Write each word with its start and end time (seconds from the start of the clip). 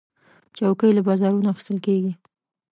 چوکۍ 0.57 0.91
له 0.93 1.01
بازارونو 1.07 1.51
اخیستل 1.53 1.77
کېږي. 1.85 2.11